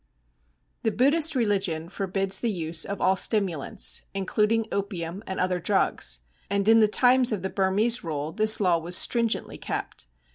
[0.81, 6.67] _The Buddhist religion forbids the use of all stimulants, including opium and other drugs; and
[6.67, 10.07] in the times of the Burmese rule this law was stringently kept.